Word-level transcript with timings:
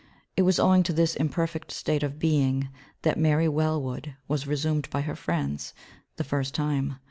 It 0.35 0.41
was 0.41 0.57
owing 0.57 0.81
to 0.81 0.93
this 0.93 1.15
imperfect 1.15 1.71
state 1.71 2.01
of 2.01 2.17
being 2.17 2.69
that 3.03 3.19
Mary 3.19 3.47
Wellwood 3.47 4.15
was 4.27 4.47
resumed 4.47 4.89
by 4.89 5.01
her 5.01 5.15
friends 5.15 5.75
the 6.15 6.23
first 6.23 6.55
time. 6.55 6.95